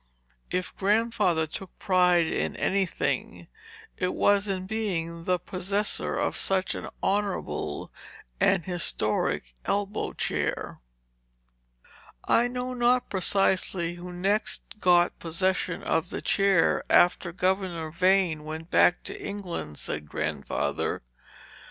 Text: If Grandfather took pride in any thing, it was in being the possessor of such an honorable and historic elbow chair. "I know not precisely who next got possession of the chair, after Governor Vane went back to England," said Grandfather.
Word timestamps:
If 0.49 0.75
Grandfather 0.77 1.45
took 1.45 1.77
pride 1.77 2.25
in 2.25 2.55
any 2.55 2.87
thing, 2.87 3.45
it 3.97 4.15
was 4.15 4.47
in 4.47 4.65
being 4.65 5.25
the 5.25 5.37
possessor 5.37 6.17
of 6.17 6.35
such 6.35 6.73
an 6.73 6.89
honorable 7.03 7.91
and 8.39 8.65
historic 8.65 9.53
elbow 9.63 10.13
chair. 10.13 10.79
"I 12.27 12.47
know 12.47 12.73
not 12.73 13.11
precisely 13.11 13.93
who 13.93 14.11
next 14.11 14.63
got 14.79 15.19
possession 15.19 15.83
of 15.83 16.09
the 16.09 16.19
chair, 16.23 16.83
after 16.89 17.31
Governor 17.31 17.91
Vane 17.91 18.43
went 18.43 18.71
back 18.71 19.03
to 19.03 19.23
England," 19.23 19.77
said 19.77 20.09
Grandfather. 20.09 21.03